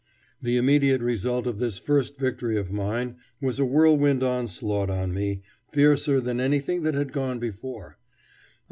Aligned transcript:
The 0.41 0.57
immediate 0.57 0.99
result 0.99 1.45
of 1.45 1.59
this 1.59 1.77
first 1.77 2.17
victory 2.17 2.57
of 2.57 2.71
mine 2.71 3.17
was 3.39 3.59
a 3.59 3.65
whirlwind 3.65 4.23
onslaught 4.23 4.89
on 4.89 5.13
me, 5.13 5.43
fiercer 5.71 6.19
than 6.19 6.39
anything 6.41 6.81
that 6.81 6.95
had 6.95 7.13
gone 7.13 7.37
before. 7.37 7.99